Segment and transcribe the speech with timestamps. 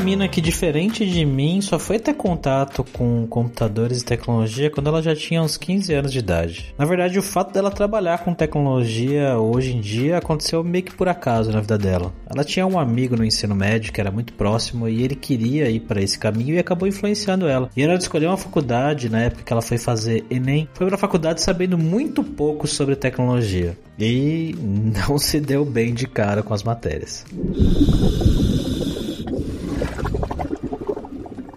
[0.00, 5.02] Mina que, diferente de mim, só foi ter contato com computadores e tecnologia quando ela
[5.02, 6.74] já tinha uns 15 anos de idade.
[6.78, 11.06] Na verdade, o fato dela trabalhar com tecnologia hoje em dia aconteceu meio que por
[11.06, 12.12] acaso na vida dela.
[12.26, 15.80] Ela tinha um amigo no ensino médio que era muito próximo e ele queria ir
[15.80, 17.68] para esse caminho e acabou influenciando ela.
[17.76, 20.68] E ela escolheu uma faculdade na época que ela foi fazer Enem.
[20.72, 24.54] Foi para a faculdade sabendo muito pouco sobre tecnologia e
[25.06, 27.24] não se deu bem de cara com as matérias.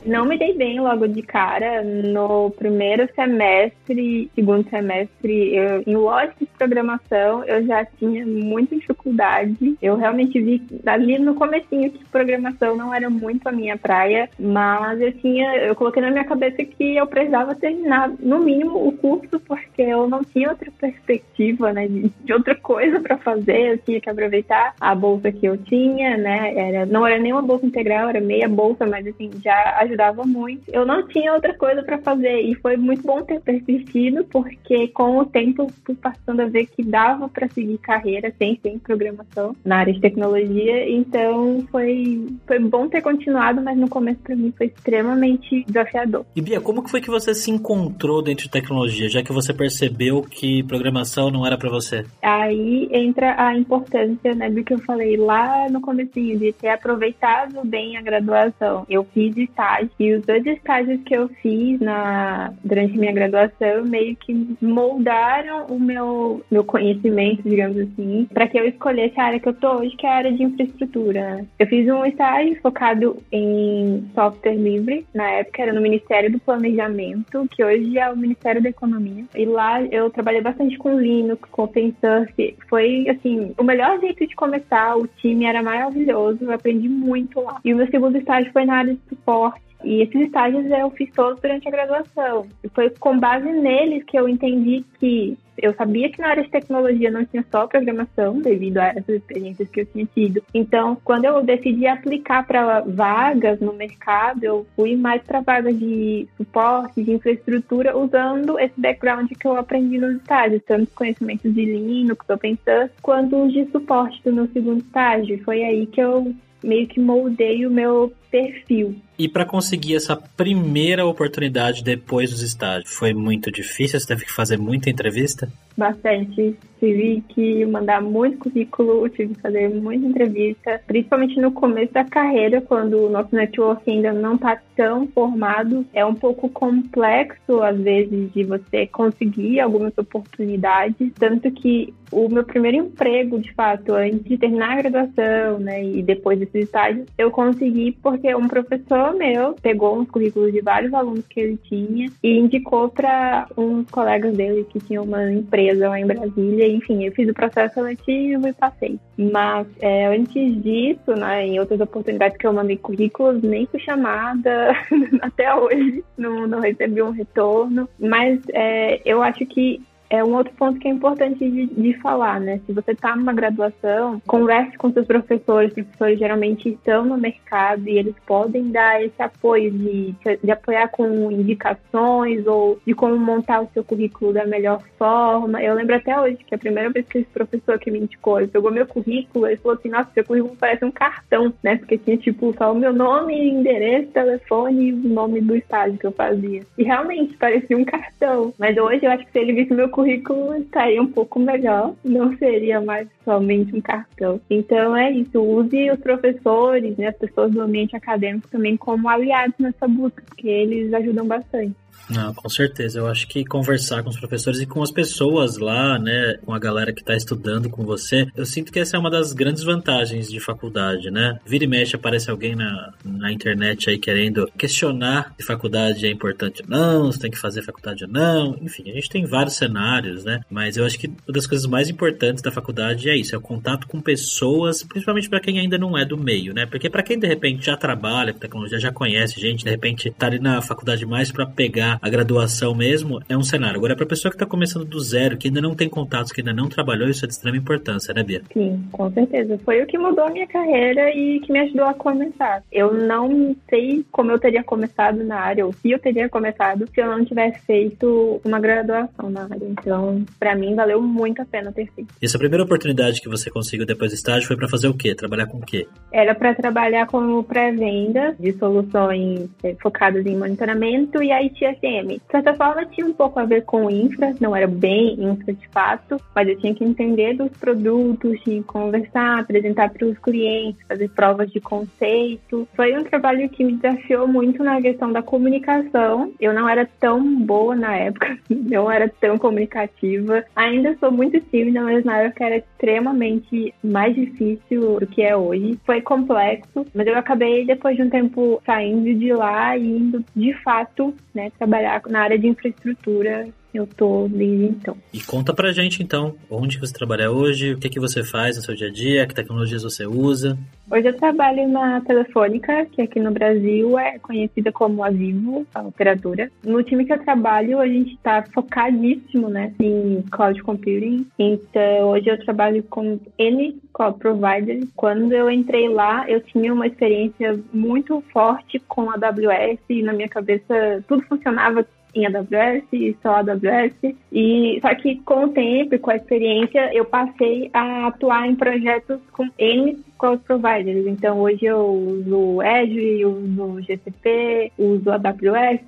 [0.06, 1.84] Não me dei bem logo de cara.
[1.84, 9.76] No primeiro semestre, segundo semestre, eu, em lógica de programação, eu já tinha muita dificuldade.
[9.82, 15.00] Eu realmente vi ali no comecinho que programação não era muito a minha praia, mas
[15.02, 19.40] eu tinha, eu coloquei na minha cabeça que eu precisava terminar no mínimo o curso
[19.40, 23.73] porque eu não tinha outra perspectiva, né, de, de outra coisa para fazer.
[23.73, 26.54] Eu tinha que aproveitar a bolsa que eu tinha, né?
[26.56, 30.23] Era, não era nem uma bolsa integral, era meia bolsa, mas assim já ajudava ajudava
[30.26, 30.64] muito.
[30.68, 35.20] Eu não tinha outra coisa para fazer e foi muito bom ter persistido, porque com
[35.20, 39.56] o tempo fui passando a ver que dava para seguir carreira sem ser em programação
[39.64, 40.90] na área de tecnologia.
[40.90, 46.26] Então foi, foi bom ter continuado, mas no começo para mim foi extremamente desafiador.
[46.36, 49.54] E Bia, como que foi que você se encontrou dentro de tecnologia, já que você
[49.54, 52.06] percebeu que programação não era para você?
[52.22, 57.62] Aí entra a importância, né, do que eu falei lá no comecinho de ter aproveitado
[57.66, 58.86] bem a graduação.
[58.90, 64.16] Eu fiz estágio e os dois estágios que eu fiz na, durante minha graduação meio
[64.16, 69.49] que moldaram o meu, meu conhecimento, digamos assim, para que eu escolhesse a área que
[69.49, 71.45] eu tô hoje, que é a área de infraestrutura.
[71.60, 77.48] Eu fiz um estágio focado em software livre, na época era no Ministério do Planejamento,
[77.52, 79.26] que hoje é o Ministério da Economia.
[79.36, 82.55] E lá eu trabalhei bastante com Linux, com OpenSurf.
[82.70, 84.98] Foi, assim, o melhor jeito de começar.
[84.98, 87.60] O time era maravilhoso, eu aprendi muito lá.
[87.64, 91.11] E o meu segundo estágio foi na área de suporte e esses estágios eu fiz
[91.11, 92.48] todos durante a graduação.
[92.64, 96.49] E foi com base neles que eu entendi que eu sabia que na área de
[96.49, 100.42] tecnologia não tinha só programação, devido a essas experiências que eu tinha tido.
[100.54, 106.27] Então, quando eu decidi aplicar para vagas no mercado, eu fui mais para vagas de
[106.38, 112.27] suporte, de infraestrutura, usando esse background que eu aprendi nos estágios, tanto conhecimentos de Linux,
[112.27, 115.44] OpenSUSE, quanto os de suporte do meu segundo estágio.
[115.44, 116.33] Foi aí que eu
[116.64, 118.96] meio que moldei o meu perfil.
[119.18, 124.00] E para conseguir essa primeira oportunidade depois dos estágios, foi muito difícil?
[124.00, 125.52] Você teve que fazer muita entrevista?
[125.76, 126.56] Bastante.
[126.80, 132.60] Tive que mandar muito currículo, tive que fazer muita entrevista, principalmente no começo da carreira,
[132.60, 135.86] quando o nosso network ainda não está tão formado.
[135.94, 141.10] É um pouco complexo, às vezes, de você conseguir algumas oportunidades.
[141.18, 146.04] Tanto que o meu primeiro emprego, de fato, antes de terminar a graduação, né, e
[146.04, 151.25] depois desses estágios, eu consegui porque um professor meu pegou uns currículos de vários alunos
[151.28, 156.68] que ele tinha e indicou para uns colegas dele que tinham uma empresa em Brasília.
[156.68, 159.00] Enfim, eu fiz o processo seletivo e passei.
[159.18, 164.75] Mas é, antes disso, né, em outras oportunidades que eu mandei currículos, nem fui chamada
[165.22, 167.88] até hoje, não, não recebi um retorno.
[168.00, 169.81] Mas é, eu acho que
[170.13, 172.62] é um outro ponto que é importante de, de falar, né?
[172.68, 175.72] Se você está numa graduação, converse com seus professores.
[175.72, 180.13] Os professores geralmente estão no mercado e eles podem dar esse apoio de,
[180.44, 185.63] de apoiar com indicações ou de como montar o seu currículo da melhor forma.
[185.63, 188.50] Eu lembro até hoje que a primeira vez que esse professor que me indicou, ele
[188.50, 191.78] pegou meu currículo e falou assim: Nossa, seu currículo parece um cartão, né?
[191.78, 196.06] Porque tinha tipo só o meu nome, endereço, telefone e o nome do estágio que
[196.06, 196.62] eu fazia.
[196.77, 198.54] E realmente parecia um cartão.
[198.59, 201.95] Mas hoje eu acho que se ele visse meu currículo, currículo estaria um pouco melhor,
[202.03, 204.39] não seria mais somente um cartão.
[204.50, 209.55] Então é isso, use os professores, né, as pessoas do ambiente acadêmico também como aliados
[209.57, 211.75] nessa busca, porque eles ajudam bastante.
[212.10, 213.00] Não, com certeza.
[213.00, 216.60] Eu acho que conversar com os professores e com as pessoas lá, né, com a
[216.60, 220.30] galera que está estudando com você, eu sinto que essa é uma das grandes vantagens
[220.30, 221.40] de faculdade, né?
[221.45, 226.62] Vira e mexe aparece alguém na, na internet aí querendo questionar se faculdade é importante
[226.63, 228.57] ou não, se tem que fazer faculdade ou não.
[228.62, 230.42] Enfim, a gente tem vários cenários, né?
[230.50, 233.42] Mas eu acho que uma das coisas mais importantes da faculdade é isso, é o
[233.42, 236.66] contato com pessoas, principalmente para quem ainda não é do meio, né?
[236.66, 240.28] Porque para quem de repente já trabalha com tecnologia, já conhece gente, de repente tá
[240.28, 243.77] ali na faculdade mais para pegar pegar a graduação mesmo, é um cenário.
[243.77, 246.41] Agora, para a pessoa que está começando do zero, que ainda não tem contatos, que
[246.41, 248.41] ainda não trabalhou, isso é de extrema importância, né, Bia?
[248.53, 249.57] Sim, com certeza.
[249.63, 252.63] Foi o que mudou a minha carreira e que me ajudou a começar.
[252.71, 257.01] Eu não sei como eu teria começado na área, ou se eu teria começado, se
[257.01, 259.68] eu não tivesse feito uma graduação na área.
[259.69, 262.13] Então, para mim, valeu muito a pena ter feito.
[262.21, 265.15] E essa primeira oportunidade que você conseguiu depois do estágio foi para fazer o quê?
[265.15, 265.88] Trabalhar com o quê?
[266.12, 271.31] Era para trabalhar como pré-venda de soluções é, focadas em monitoramento e
[271.73, 272.07] ITSM.
[272.07, 275.67] De certa forma, tinha um pouco a ver com infra, não era bem infra de
[275.69, 281.09] fato, mas eu tinha que entender dos produtos, que conversar, apresentar para os clientes, fazer
[281.09, 282.67] provas de conceito.
[282.75, 286.33] Foi um trabalho que me desafiou muito na questão da comunicação.
[286.39, 290.43] Eu não era tão boa na época, não era tão comunicativa.
[290.55, 295.79] Ainda sou muito tímida, mas na época era extremamente mais difícil do que é hoje.
[295.85, 300.53] Foi complexo, mas eu acabei depois de um tempo saindo de lá e indo de
[300.61, 304.95] fato, né, trabalhar na área de infraestrutura eu tô desde então.
[305.12, 308.62] E conta pra gente então, onde você trabalha hoje, o que que você faz no
[308.62, 310.57] seu dia a dia, que tecnologias você usa?
[310.94, 315.81] Hoje eu trabalho na Telefônica, que aqui no Brasil é conhecida como a Vivo, a
[315.81, 316.51] operadora.
[316.63, 321.25] No time que eu trabalho, a gente está focadíssimo né, em cloud computing.
[321.40, 324.88] Então, hoje eu trabalho com N cloud providers.
[324.95, 330.13] Quando eu entrei lá, eu tinha uma experiência muito forte com a AWS e na
[330.13, 331.84] minha cabeça tudo funcionava
[332.16, 334.16] em AWS e só AWS.
[334.31, 339.19] E só que com o tempo com a experiência, eu passei a atuar em projetos
[339.31, 340.82] com N cloud providers.
[340.91, 345.81] Então hoje eu uso Azure, uso GCP, uso AWS,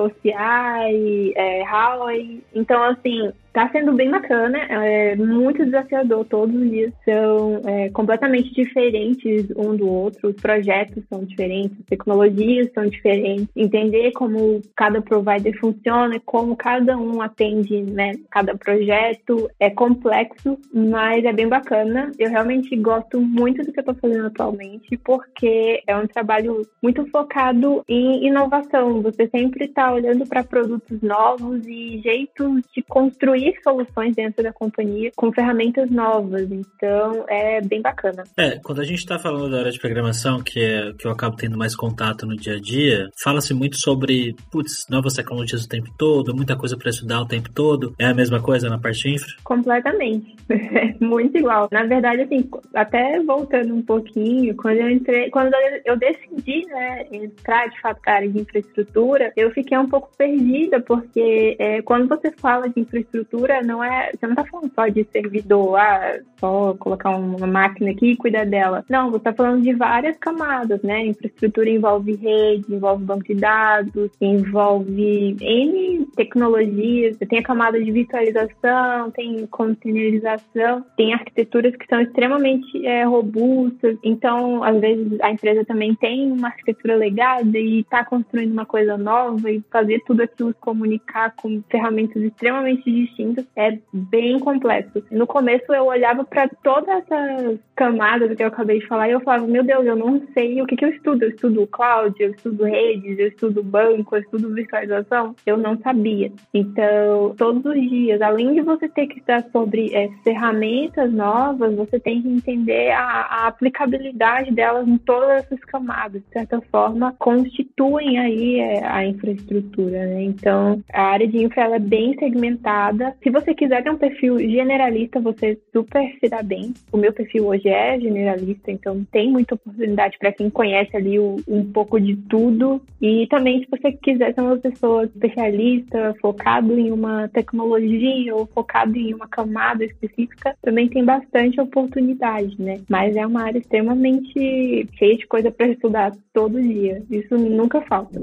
[0.00, 2.42] OCI, é, Huawei.
[2.54, 6.24] Então assim, Tá sendo bem bacana, é muito desafiador.
[6.24, 11.84] Todos os dias são é, completamente diferentes um do outro, os projetos são diferentes, as
[11.84, 13.48] tecnologias são diferentes.
[13.54, 21.22] Entender como cada provider funciona, como cada um atende né, cada projeto é complexo, mas
[21.24, 22.10] é bem bacana.
[22.18, 27.04] Eu realmente gosto muito do que eu estou fazendo atualmente, porque é um trabalho muito
[27.10, 29.02] focado em inovação.
[29.02, 34.52] Você sempre está olhando para produtos novos e jeitos de construir construir soluções dentro da
[34.52, 36.50] companhia com ferramentas novas.
[36.50, 38.22] Então, é bem bacana.
[38.36, 41.36] É, quando a gente está falando da área de programação, que é que eu acabo
[41.36, 45.90] tendo mais contato no dia a dia, fala-se muito sobre, putz, novas tecnologias o tempo
[45.98, 47.94] todo, muita coisa para estudar o tempo todo.
[47.98, 49.32] É a mesma coisa na parte infra?
[49.42, 50.36] Completamente.
[51.00, 51.68] muito igual.
[51.72, 55.52] Na verdade, assim, até voltando um pouquinho, quando eu entrei, quando
[55.84, 60.80] eu decidi, né, entrar de fato na área de infraestrutura, eu fiquei um pouco perdida,
[60.80, 64.10] porque é, quando você fala de infraestrutura, infraestrutura não é.
[64.12, 68.44] Você não está falando só de servidor, ah, só colocar uma máquina aqui e cuidar
[68.44, 68.84] dela.
[68.88, 71.06] Não, você está falando de várias camadas, né?
[71.06, 77.16] Infraestrutura envolve rede, envolve banco de dados, envolve N tecnologias.
[77.28, 83.96] Tem a camada de virtualização, tem containerização, tem arquiteturas que são extremamente é, robustas.
[84.02, 88.96] Então, às vezes, a empresa também tem uma arquitetura legada e está construindo uma coisa
[88.98, 93.21] nova e fazer tudo aquilo se comunicar com ferramentas extremamente distintas
[93.56, 95.02] é bem complexo.
[95.10, 99.20] No começo eu olhava para todas essas camadas que eu acabei de falar e eu
[99.20, 101.24] falava, meu Deus, eu não sei o que, que eu estudo.
[101.24, 105.34] Eu estudo cloud, eu estudo redes, eu estudo banco, eu estudo virtualização.
[105.46, 106.30] Eu não sabia.
[106.52, 111.98] Então, todos os dias, além de você ter que estudar sobre é, ferramentas novas, você
[111.98, 116.22] tem que entender a, a aplicabilidade delas em todas essas camadas.
[116.22, 120.06] De certa forma, constituem aí é, a infraestrutura.
[120.06, 120.22] Né?
[120.24, 125.20] Então, a área de infra é bem segmentada se você quiser ter um perfil generalista,
[125.20, 126.72] você super se dá bem.
[126.92, 131.36] O meu perfil hoje é generalista, então tem muita oportunidade para quem conhece ali o,
[131.48, 132.80] um pouco de tudo.
[133.00, 138.96] E também, se você quiser ser uma pessoa especialista, focado em uma tecnologia ou focado
[138.96, 142.80] em uma camada específica, também tem bastante oportunidade, né?
[142.88, 147.02] Mas é uma área extremamente cheia de coisa para estudar todo dia.
[147.10, 148.20] Isso nunca falta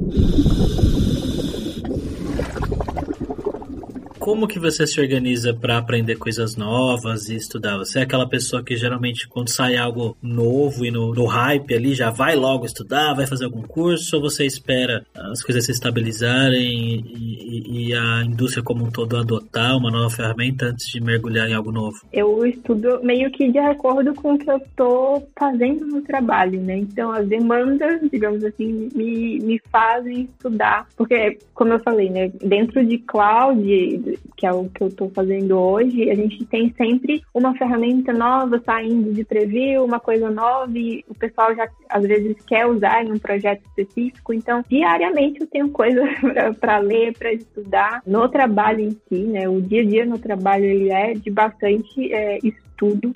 [4.30, 7.80] como que você se organiza para aprender coisas novas e estudar?
[7.80, 11.96] Você é aquela pessoa que geralmente quando sai algo novo e no, no hype ali
[11.96, 16.62] já vai logo estudar, vai fazer algum curso ou você espera as coisas se estabilizarem
[16.62, 21.50] e, e, e a indústria como um todo adotar uma nova ferramenta antes de mergulhar
[21.50, 21.98] em algo novo?
[22.14, 26.78] Eu estudo meio que de acordo com o que eu estou fazendo no trabalho, né?
[26.78, 32.86] Então as demandas, digamos assim, me, me fazem estudar, porque como eu falei, né, dentro
[32.86, 37.54] de cloud que é o que eu estou fazendo hoje, a gente tem sempre uma
[37.56, 42.66] ferramenta nova saindo de preview, uma coisa nova e o pessoal já às vezes quer
[42.66, 44.34] usar em um projeto específico.
[44.34, 46.02] Então, diariamente eu tenho coisa
[46.60, 48.02] para ler, para estudar.
[48.06, 49.48] No trabalho em si, né?
[49.50, 52.69] O dia a dia no trabalho ele é de bastante é, estudo.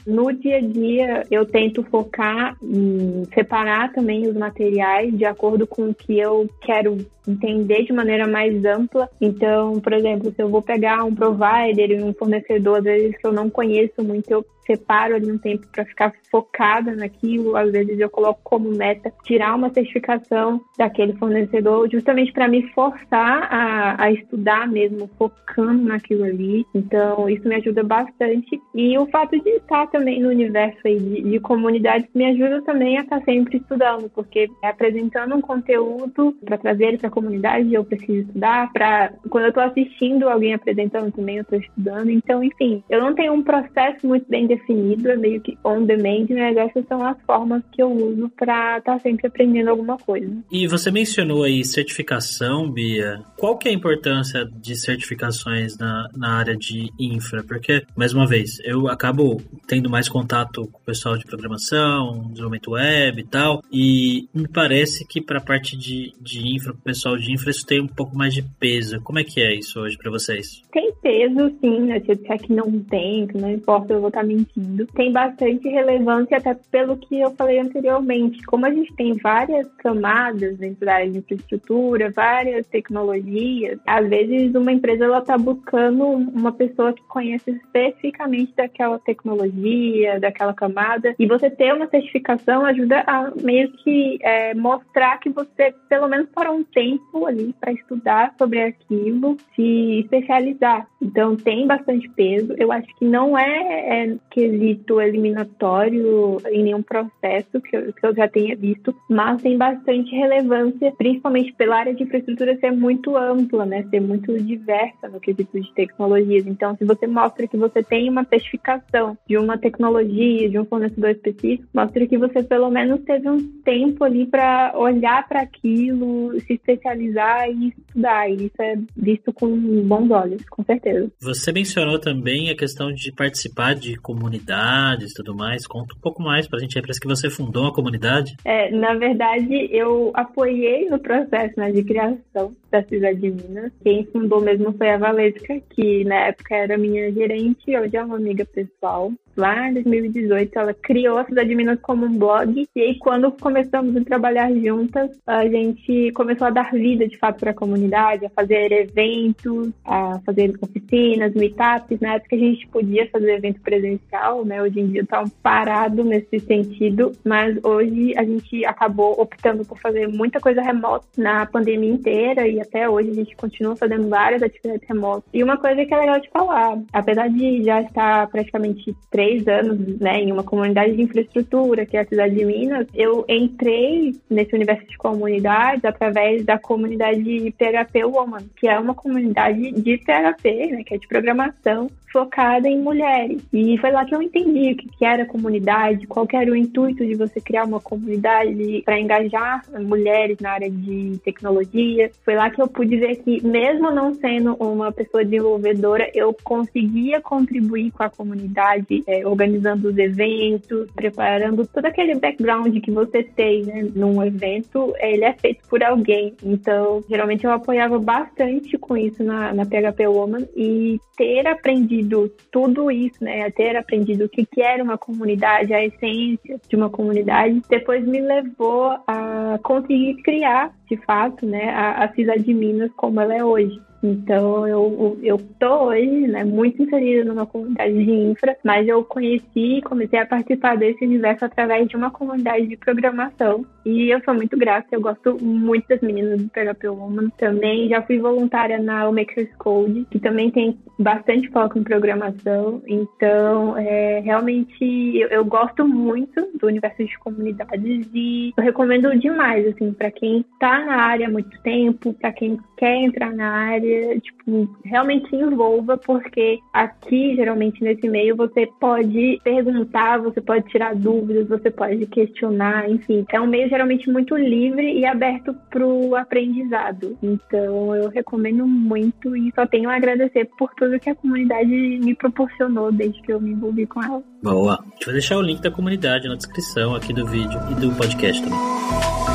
[0.06, 5.90] No dia a dia, eu tento focar em separar também os materiais de acordo com
[5.90, 9.10] o que eu quero entender de maneira mais ampla.
[9.22, 13.26] Então, por exemplo, se eu vou pegar um provider e um fornecedor, às vezes que
[13.26, 17.56] eu não conheço muito, eu separo ali um tempo para ficar focada naquilo.
[17.56, 23.48] Às vezes eu coloco como meta tirar uma certificação daquele fornecedor, justamente para me forçar
[23.52, 26.66] a, a, estudar mesmo, focando naquilo ali.
[26.74, 28.62] Então, isso me ajuda bastante.
[28.74, 32.98] E o fato de estar também no universo aí de, de comunidades me ajuda também
[32.98, 38.28] a estar sempre estudando, porque apresentando um conteúdo para trazer para a comunidade, eu preciso
[38.28, 38.72] estudar.
[38.72, 42.10] Para quando eu estou assistindo alguém apresentando também, eu estou estudando.
[42.10, 46.28] Então, enfim, eu não tenho um processo muito bem definido, é meio que on demand,
[46.30, 50.32] mas essas são as formas que eu uso para estar tá sempre aprendendo alguma coisa.
[50.52, 53.22] E você mencionou aí certificação, Bia.
[53.38, 57.44] Qual que é a importância de certificações na, na área de infra?
[57.44, 62.72] Porque, mais uma vez, eu acabo tendo mais contato com o pessoal de programação, desenvolvimento
[62.72, 67.18] web e tal, e me parece que para a parte de, de infra, o pessoal
[67.18, 69.02] de infra, isso tem um pouco mais de peso.
[69.02, 70.62] Como é que é isso hoje para vocês?
[70.72, 72.00] Tem peso, sim, né?
[72.00, 74.86] Se eu disser que não tem, que não importa, eu vou estar mentindo.
[74.88, 78.42] Tem bastante relevância, até pelo que eu falei anteriormente.
[78.44, 85.06] Como a gente tem várias camadas dentro da infraestrutura, várias tecnologias, às vezes uma empresa
[85.06, 91.74] ela está buscando uma pessoa que conhece especificamente daquela tecnologia, daquela camada, e você ter
[91.74, 97.26] uma certificação ajuda a meio que é, mostrar que você, pelo menos para um tempo
[97.26, 100.88] ali, para estudar sobre aquilo, se especializar.
[101.02, 102.54] Então tem bastante peso.
[102.58, 108.16] Eu acho que não é, é quesito eliminatório em nenhum processo que eu, que eu
[108.16, 113.64] já tenha visto, mas tem bastante relevância, principalmente pela área de infraestrutura ser muito ampla,
[113.64, 113.86] né?
[113.92, 116.48] Ser muito diversa no quesito de tecnologias.
[116.48, 121.12] Então, se você mostra que você tem uma certificação de uma tecnologia, de um fornecedor
[121.12, 126.54] específico, mostra que você pelo menos teve um tempo ali para olhar para aquilo, se
[126.54, 128.30] especializar e estudar.
[128.32, 131.12] E isso é visto com bons olhos, com certeza.
[131.22, 135.68] Você mencionou também a questão de participar de comunidades e tudo mais.
[135.68, 136.82] Conta um pouco mais pra gente aí.
[136.82, 138.36] Parece que você fundou uma comunidade.
[138.46, 143.72] É, na verdade, eu apoiei no processo né, de criação da cidade de Minas.
[143.84, 148.16] Quem fundou mesmo foi a Valesca, que na época era minha gerente, hoje é uma
[148.16, 152.68] amiga pessoal lá em 2018, ela criou a Cidade de Minas como um blog.
[152.76, 157.40] E aí, quando começamos a trabalhar juntas, a gente começou a dar vida de fato
[157.40, 162.00] para a comunidade, a fazer eventos, a fazer oficinas, meetups.
[162.00, 164.62] Na época a gente podia fazer evento presencial, né?
[164.62, 169.80] Hoje em dia está um parado nesse sentido, mas hoje a gente acabou optando por
[169.80, 174.42] fazer muita coisa remota na pandemia inteira e até hoje a gente continua fazendo várias
[174.44, 175.24] atividades remotas.
[175.34, 179.48] E uma coisa que é legal de falar, apesar de já estar praticamente três três
[179.48, 184.14] anos né, em uma comunidade de infraestrutura, que é a cidade de Minas, eu entrei
[184.30, 190.68] nesse universo de comunidades através da comunidade PHP Woman, que é uma comunidade de PHP,
[190.72, 193.42] né, que é de programação, focada em mulheres.
[193.52, 197.16] E foi lá que eu entendi o que, era comunidade, qual era o intuito de
[197.16, 202.12] você criar uma comunidade para engajar mulheres na área de tecnologia.
[202.24, 207.20] Foi lá que eu pude ver que, mesmo não sendo uma pessoa desenvolvedora, eu conseguia
[207.20, 213.64] contribuir com a comunidade, é, organizando os eventos, preparando todo aquele background que você tem
[213.64, 216.34] né, num evento, ele é feito por alguém.
[216.44, 222.90] Então, geralmente eu apoiava bastante com isso na, na PHP Woman e ter aprendido tudo
[222.90, 227.62] isso, né, ter aprendido o que, que era uma comunidade, a essência de uma comunidade,
[227.70, 233.22] depois me levou a conseguir criar, de fato, né, a, a cidade de Minas como
[233.22, 233.80] ela é hoje.
[234.04, 239.82] Então, eu, eu tô hoje, né, muito inserida numa comunidade de infra, mas eu conheci,
[239.84, 243.66] comecei a participar desse universo através de uma comunidade de programação.
[243.86, 247.30] E eu sou muito grata, eu gosto muito das meninas do PHP Woman.
[247.38, 252.82] Também já fui voluntária na Makers Code, que também tem bastante foco em programação.
[252.88, 254.84] Então, é, realmente,
[255.18, 260.46] eu, eu gosto muito do universo de comunidades e eu recomendo demais, assim, para quem
[260.60, 265.36] tá na área há muito tempo, para quem quer entrar na área, tipo, realmente se
[265.36, 272.06] envolva, porque aqui, geralmente, nesse meio, você pode perguntar, você pode tirar dúvidas, você pode
[272.08, 273.26] questionar, enfim.
[273.32, 277.18] É um meio geralmente muito livre e aberto para o aprendizado.
[277.22, 282.16] Então, eu recomendo muito e só tenho a agradecer por tudo que a comunidade me
[282.16, 284.24] proporcionou desde que eu me envolvi com ela.
[284.42, 284.84] Boa.
[285.06, 289.33] Vai deixar o link da comunidade na descrição aqui do vídeo e do podcast também.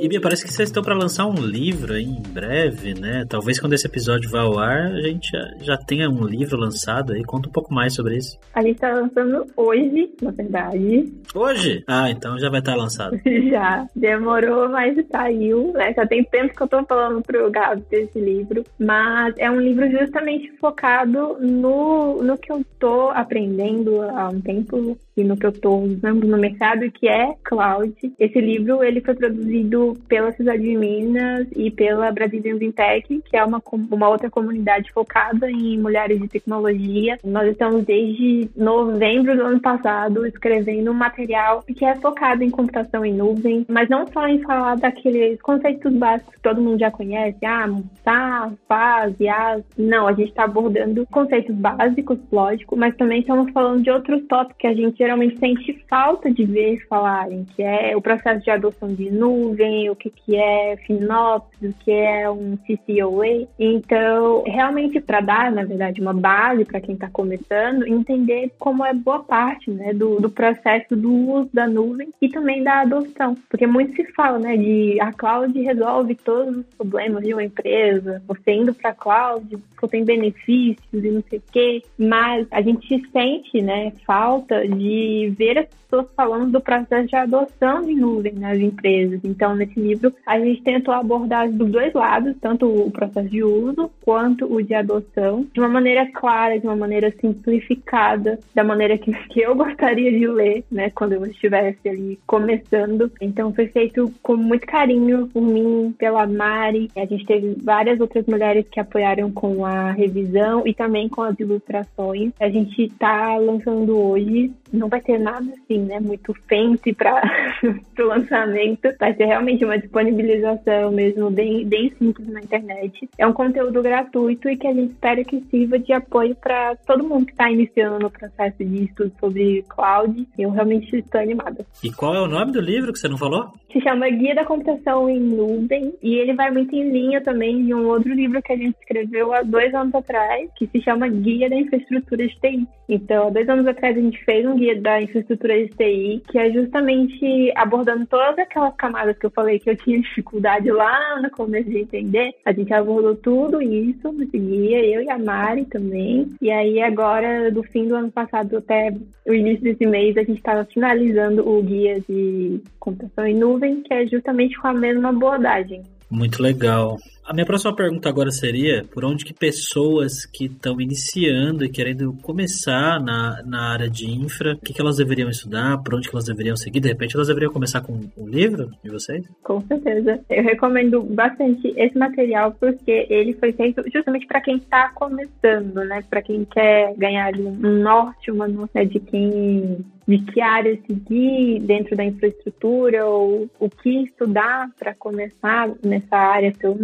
[0.00, 3.24] E Bia, parece que vocês estão para lançar um livro aí em breve, né?
[3.28, 7.12] Talvez quando esse episódio vá ao ar, a gente já, já tenha um livro lançado
[7.12, 7.24] aí.
[7.24, 8.38] Conta um pouco mais sobre isso.
[8.54, 11.12] A gente tá lançando hoje, na verdade.
[11.34, 11.82] Hoje?
[11.88, 13.18] Ah, então já vai estar tá lançado.
[13.50, 13.88] já.
[13.96, 15.92] Demorou, mas saiu, né?
[15.92, 18.62] Já tem tempo que eu tô falando pro Gabi desse livro.
[18.78, 24.96] Mas é um livro justamente focado no, no que eu tô aprendendo há um tempo
[25.20, 27.94] e no que eu estou usando no mercado, que é cloud.
[28.18, 33.44] Esse livro ele foi produzido pela Cidade de Minas e pela Brazilian Fintech, que é
[33.44, 37.18] uma, uma outra comunidade focada em mulheres de tecnologia.
[37.24, 43.04] Nós estamos desde novembro do ano passado escrevendo um material que é focado em computação
[43.04, 47.44] em nuvem, mas não só em falar daqueles conceitos básicos que todo mundo já conhece,
[47.44, 47.68] ah,
[48.04, 49.64] SAS, FAS, IaaS.
[49.76, 54.58] Não, a gente está abordando conceitos básicos, lógico, mas também estamos falando de outros tópicos
[54.58, 58.88] que a gente geralmente sente falta de ver falarem, que é o processo de adoção
[58.88, 63.48] de nuvem, o que, que é FinOps, o que é um CCOA.
[63.58, 68.92] Então, realmente para dar, na verdade, uma base para quem está começando, entender como é
[68.92, 73.34] boa parte né, do, do processo do uso da nuvem e também da adoção.
[73.48, 78.22] Porque muito se fala né, de a cloud resolve todos os problemas de uma empresa,
[78.26, 82.60] você indo para a cloud, você tem benefícios e não sei o quê, mas a
[82.60, 84.97] gente sente né, falta de
[85.30, 89.20] ver as pessoas falando do processo de adoção de nuvem nas empresas.
[89.24, 93.90] Então, nesse livro, a gente tentou abordar dos dois lados, tanto o processo de uso
[94.02, 99.12] quanto o de adoção, de uma maneira clara, de uma maneira simplificada, da maneira que,
[99.28, 103.10] que eu gostaria de ler, né, quando eu estivesse ali começando.
[103.20, 106.90] Então, foi feito com muito carinho por mim, pela Mari.
[106.96, 111.38] A gente teve várias outras mulheres que apoiaram com a revisão e também com as
[111.38, 112.32] ilustrações.
[112.38, 116.00] A gente está lançando hoje não vai ter nada assim, né?
[116.00, 117.22] Muito fancy para
[117.98, 118.88] o lançamento.
[118.98, 123.08] Vai ser realmente uma disponibilização mesmo bem, bem simples na internet.
[123.18, 127.04] É um conteúdo gratuito e que a gente espera que sirva de apoio para todo
[127.04, 130.26] mundo que está iniciando no processo de estudo sobre cloud.
[130.38, 131.64] Eu realmente estou animada.
[131.82, 133.52] E qual é o nome do livro que você não falou?
[133.72, 137.74] Se chama Guia da Computação em Nuvem e ele vai muito em linha também de
[137.74, 141.50] um outro livro que a gente escreveu há dois anos atrás, que se chama Guia
[141.50, 142.66] da Infraestrutura de TI.
[142.88, 146.38] Então, há dois anos atrás a gente fez um guia da infraestrutura de TI, que
[146.38, 151.30] é justamente abordando todas aquelas camadas que eu falei que eu tinha dificuldade lá no
[151.30, 152.34] começo de entender.
[152.44, 156.28] A gente abordou tudo isso nesse guia, eu e a Mari também.
[156.40, 158.94] E aí, agora, do fim do ano passado até
[159.26, 163.92] o início desse mês, a gente estava finalizando o guia de computação em nuvem, que
[163.92, 165.82] é justamente com a mesma abordagem.
[166.10, 166.96] Muito legal.
[167.28, 172.14] A minha próxima pergunta agora seria por onde que pessoas que estão iniciando e querendo
[172.22, 176.14] começar na, na área de infra, o que, que elas deveriam estudar, por onde que
[176.14, 176.80] elas deveriam seguir?
[176.80, 179.28] De repente elas deveriam começar com um livro de vocês?
[179.42, 180.18] Com certeza.
[180.30, 186.02] Eu recomendo bastante esse material porque ele foi feito justamente para quem está começando, né?
[186.08, 191.94] Para quem quer ganhar um norte, uma noção de quem de que área seguir dentro
[191.94, 196.74] da infraestrutura ou o que estudar para começar nessa área, então,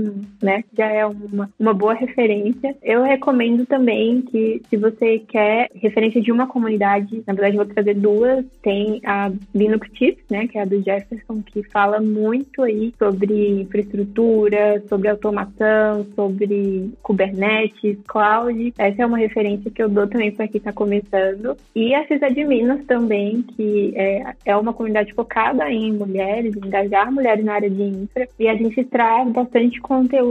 [0.43, 2.77] né, já é uma, uma boa referência.
[2.83, 7.95] Eu recomendo também que, se você quer referência de uma comunidade, na verdade, vou trazer
[7.95, 8.45] duas.
[8.63, 13.61] Tem a Linux Tips, né, que é a do Jefferson, que fala muito aí sobre
[13.61, 18.73] infraestrutura, sobre automação, sobre Kubernetes, cloud.
[18.79, 21.57] Essa é uma referência que eu dou também para quem está começando.
[21.75, 27.45] E a Sysadminas também também, que é, é uma comunidade focada em mulheres, engajar mulheres
[27.45, 30.24] na área de infra, e a gente traz bastante conteúdo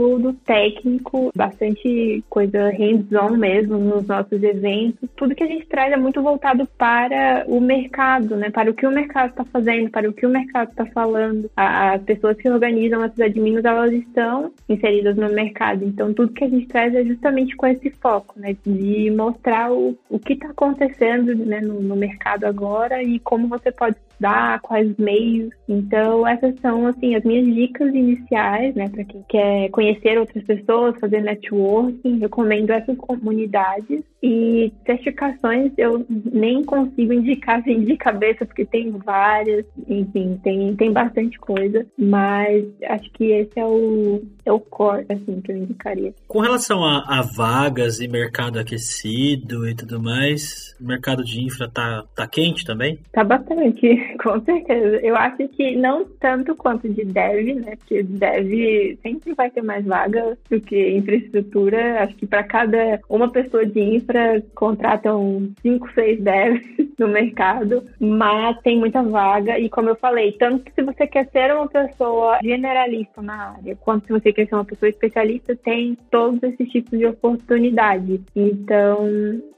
[0.44, 5.08] técnico, bastante coisa hands-on mesmo nos nossos eventos.
[5.16, 8.50] Tudo que a gente traz é muito voltado para o mercado, né?
[8.50, 11.50] Para o que o mercado está fazendo, para o que o mercado está falando.
[11.56, 15.84] As pessoas que organizam as adminos, elas estão inseridas no mercado.
[15.84, 18.56] Então, tudo que a gente traz é justamente com esse foco, né?
[18.64, 23.70] De mostrar o, o que está acontecendo né, no, no mercado agora e como você
[23.70, 25.50] pode estudar, quais meios.
[25.68, 30.98] Então, essas são, assim, as minhas dicas iniciais, né, para quem quer conhecer outras pessoas,
[30.98, 32.18] fazer networking.
[32.18, 34.02] Recomendo essas comunidades.
[34.26, 40.90] E certificações eu nem consigo indicar assim de cabeça, porque tem várias, enfim, tem, tem
[40.90, 46.14] bastante coisa, mas acho que esse é o, é o core, assim, que eu indicaria.
[46.26, 51.68] Com relação a, a vagas e mercado aquecido e tudo mais, o mercado de infra
[51.68, 52.98] tá, tá quente também?
[53.12, 55.00] Tá bastante, com certeza.
[55.02, 57.76] Eu acho que não tanto quanto de dev, né?
[57.76, 62.02] Porque dev sempre vai ter mais vagas do que infraestrutura.
[62.02, 64.13] Acho que para cada uma pessoa de infra
[64.54, 66.62] contratam 5, 6 devs
[66.98, 69.58] no mercado, mas tem muita vaga.
[69.58, 74.06] E como eu falei, tanto se você quer ser uma pessoa generalista na área, quanto
[74.06, 78.20] se você quer ser uma pessoa especialista, tem todos esses tipos de oportunidade.
[78.34, 79.06] Então,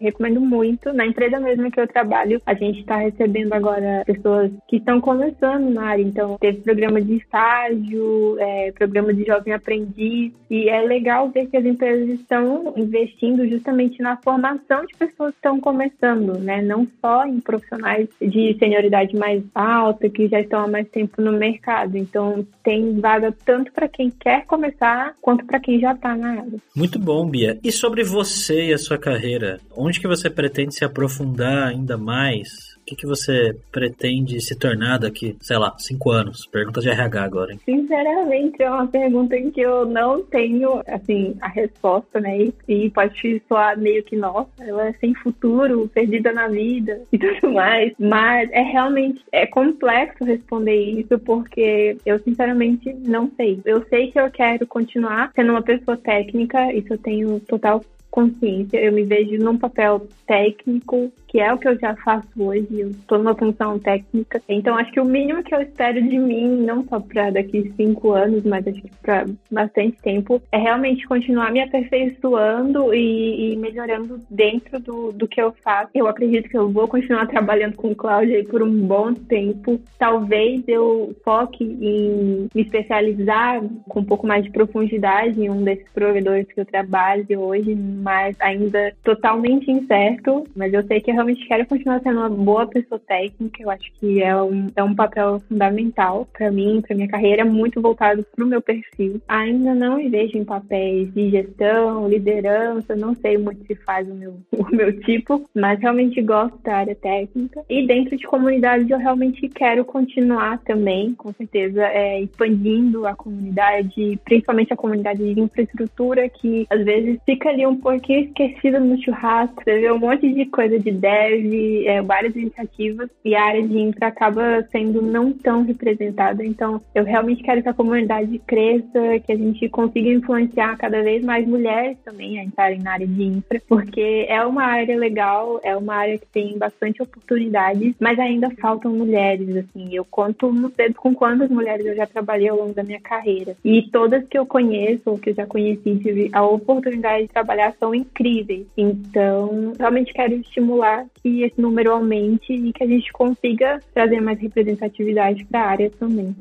[0.00, 0.92] recomendo muito.
[0.92, 5.70] Na empresa mesmo que eu trabalho, a gente está recebendo agora pessoas que estão começando
[5.70, 6.02] na área.
[6.02, 11.56] Então, teve programa de estágio, é, programa de jovem aprendiz, e é legal ver que
[11.56, 16.62] as empresas estão investindo justamente na formação de pessoas que estão começando, né?
[16.62, 21.32] Não só em profissionais de senioridade mais alta, que já estão há mais tempo no
[21.32, 21.96] mercado.
[21.96, 26.60] Então, tem vaga tanto para quem quer começar, quanto para quem já está na área.
[26.74, 27.58] Muito bom, Bia.
[27.62, 29.58] E sobre você e a sua carreira?
[29.76, 32.75] Onde que você pretende se aprofundar ainda mais?
[32.86, 36.46] Que, que você pretende se tornar daqui, sei lá, cinco anos?
[36.46, 37.60] Pergunta de RH agora, hein?
[37.64, 42.48] Sinceramente, é uma pergunta em que eu não tenho, assim, a resposta, né?
[42.68, 47.52] E pode soar meio que, nossa, ela é sem futuro, perdida na vida e tudo
[47.52, 47.92] mais.
[47.98, 53.60] Mas é realmente, é complexo responder isso porque eu, sinceramente, não sei.
[53.64, 57.82] Eu sei que eu quero continuar sendo uma pessoa técnica, isso eu tenho total
[58.16, 62.66] consciência, eu me vejo num papel técnico, que é o que eu já faço hoje,
[62.70, 64.40] eu estou numa função técnica.
[64.48, 68.12] Então, acho que o mínimo que eu espero de mim, não só para daqui cinco
[68.12, 74.18] anos, mas acho que para bastante tempo, é realmente continuar me aperfeiçoando e, e, melhorando
[74.30, 75.90] dentro do, do que eu faço.
[75.94, 79.78] Eu acredito que eu vou continuar trabalhando com cloud aí por um bom tempo.
[79.98, 85.88] Talvez eu foque em me especializar com um pouco mais de profundidade em um desses
[85.92, 87.74] provedores que eu trabalho hoje,
[88.06, 90.44] mas ainda totalmente incerto.
[90.54, 93.60] Mas eu sei que eu realmente quero continuar sendo uma boa pessoa técnica.
[93.60, 97.82] Eu acho que é um, é um papel fundamental para mim, para minha carreira, muito
[97.82, 99.20] voltado para o meu perfil.
[99.26, 104.14] Ainda não me vejo em papéis de gestão, liderança, não sei muito se faz o
[104.14, 107.64] meu, o meu tipo, mas realmente gosto da área técnica.
[107.68, 114.16] E dentro de comunidade, eu realmente quero continuar também, com certeza, é, expandindo a comunidade,
[114.24, 119.00] principalmente a comunidade de infraestrutura, que às vezes fica ali um pouco pouquinho esquecida no
[119.02, 119.62] churrasco.
[119.64, 124.08] Vê um monte de coisa de dev, é, várias iniciativas, e a área de infra
[124.08, 126.44] acaba sendo não tão representada.
[126.44, 131.24] Então, eu realmente quero que a comunidade cresça, que a gente consiga influenciar cada vez
[131.24, 135.76] mais mulheres também a entrarem na área de infra, porque é uma área legal, é
[135.76, 139.88] uma área que tem bastante oportunidades, mas ainda faltam mulheres, assim.
[139.92, 143.56] Eu conto no dedo com quantas mulheres eu já trabalhei ao longo da minha carreira.
[143.64, 147.74] E todas que eu conheço, ou que eu já conheci, tive a oportunidade de trabalhar
[147.78, 148.66] são incríveis.
[148.76, 154.38] Então, realmente quero estimular que esse número aumente e que a gente consiga trazer mais
[154.38, 156.34] representatividade para a área também.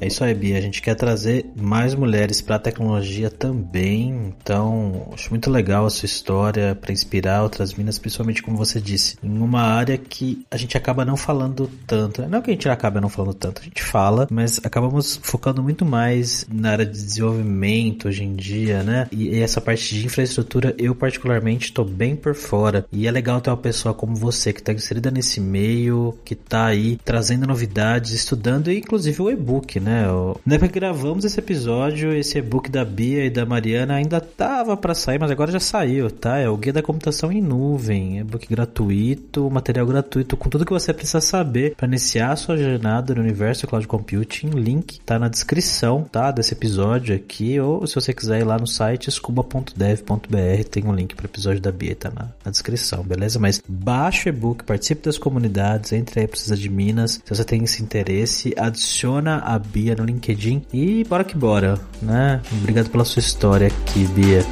[0.00, 0.56] É isso aí, Bia.
[0.56, 4.32] A gente quer trazer mais mulheres para a tecnologia também.
[4.42, 9.18] Então, acho muito legal a sua história para inspirar outras minas, principalmente como você disse,
[9.22, 12.26] em uma área que a gente acaba não falando tanto.
[12.26, 15.84] Não que a gente acaba não falando tanto, a gente fala, mas acabamos focando muito
[15.84, 19.06] mais na área de desenvolvimento hoje em dia, né?
[19.12, 22.86] E essa parte de infraestrutura, eu particularmente estou bem por fora.
[22.90, 26.66] E é legal ter uma pessoa como você que está inserida nesse meio, que está
[26.66, 29.89] aí trazendo novidades, estudando, e inclusive o e-book, né?
[29.90, 30.04] Né?
[30.46, 34.76] Na época que gravamos esse episódio, esse e-book da Bia e da Mariana ainda tava
[34.76, 36.38] para sair, mas agora já saiu, tá?
[36.38, 40.94] É o Guia da Computação em Nuvem, e-book gratuito, material gratuito, com tudo que você
[40.94, 44.50] precisa saber para iniciar a sua jornada no universo Cloud Computing.
[44.50, 46.30] Link tá na descrição, tá?
[46.30, 51.16] Desse episódio aqui, ou se você quiser ir lá no site scuba.dev.br, tem um link
[51.16, 53.40] para episódio da Bia, tá na, na descrição, beleza?
[53.40, 57.20] Mas baixe o e-book, participe das comunidades, entre aí, precisa de Minas.
[57.24, 60.62] Se você tem esse interesse, adiciona a Bia Bia no LinkedIn.
[60.72, 62.42] E bora que bora, né?
[62.52, 64.44] Obrigado pela sua história aqui, Bia.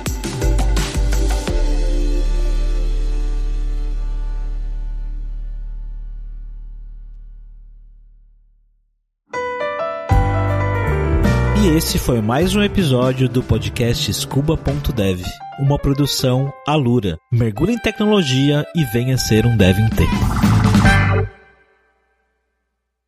[11.61, 15.21] E esse foi mais um episódio do podcast Scuba.dev,
[15.59, 17.19] uma produção Alura.
[17.31, 20.48] Mergulhe em tecnologia e venha ser um dev em tempo.